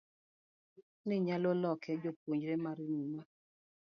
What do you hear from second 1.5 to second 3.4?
loke japuonjre mar muma